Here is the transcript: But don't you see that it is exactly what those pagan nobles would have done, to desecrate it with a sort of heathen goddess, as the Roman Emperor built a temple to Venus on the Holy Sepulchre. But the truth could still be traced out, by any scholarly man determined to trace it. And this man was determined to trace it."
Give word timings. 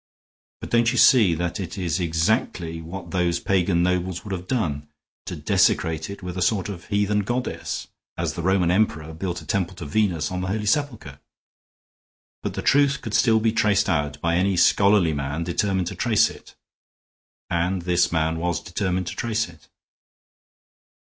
But 0.61 0.71
don't 0.71 0.91
you 0.91 0.97
see 0.97 1.35
that 1.35 1.59
it 1.59 1.77
is 1.77 1.99
exactly 1.99 2.81
what 2.81 3.11
those 3.11 3.39
pagan 3.39 3.83
nobles 3.83 4.23
would 4.25 4.31
have 4.31 4.47
done, 4.47 4.87
to 5.27 5.35
desecrate 5.35 6.09
it 6.09 6.23
with 6.23 6.35
a 6.35 6.41
sort 6.41 6.69
of 6.69 6.87
heathen 6.87 7.19
goddess, 7.19 7.85
as 8.17 8.33
the 8.33 8.41
Roman 8.41 8.71
Emperor 8.71 9.13
built 9.13 9.43
a 9.43 9.45
temple 9.45 9.75
to 9.75 9.85
Venus 9.85 10.31
on 10.31 10.41
the 10.41 10.47
Holy 10.47 10.65
Sepulchre. 10.65 11.19
But 12.41 12.55
the 12.55 12.63
truth 12.63 13.01
could 13.01 13.13
still 13.13 13.39
be 13.39 13.51
traced 13.51 13.87
out, 13.89 14.19
by 14.21 14.37
any 14.37 14.57
scholarly 14.57 15.13
man 15.13 15.43
determined 15.43 15.85
to 15.89 15.95
trace 15.95 16.31
it. 16.31 16.55
And 17.51 17.83
this 17.83 18.11
man 18.11 18.39
was 18.39 18.59
determined 18.59 19.05
to 19.05 19.15
trace 19.15 19.47
it." 19.47 19.69